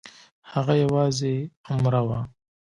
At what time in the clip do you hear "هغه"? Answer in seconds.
0.51-0.73